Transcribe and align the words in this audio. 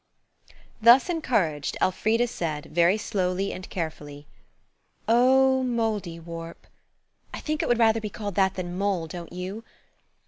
Thus 0.81 1.09
encouraged, 1.11 1.77
Elfrida 1.79 2.25
said, 2.25 2.71
very 2.73 2.97
slowly 2.97 3.53
and 3.53 3.69
carefully, 3.69 4.25
"'Oh, 5.07 5.61
Mouldiwarp'–I 5.63 7.39
think 7.39 7.61
it 7.61 7.67
would 7.69 7.77
rather 7.77 8.01
be 8.01 8.09
called 8.09 8.33
that 8.33 8.55
than 8.55 8.75
mole, 8.79 9.05
don't 9.05 9.31
you? 9.31 9.63